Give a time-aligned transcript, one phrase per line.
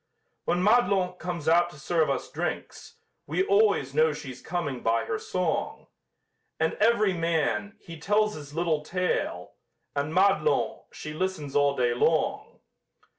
[0.45, 2.95] When Madelon comes out to serve us drinks,
[3.27, 5.85] We always know she's coming by her song!
[6.59, 9.51] And every man, he tells his little tale,
[9.95, 12.61] And Madelon, she listens all day long.